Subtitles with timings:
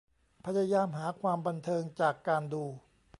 [0.45, 2.63] พยายามหาความบันเทิงจากการดู